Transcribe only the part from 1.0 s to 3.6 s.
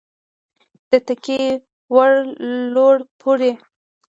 تکیې وړ لوړ پوړی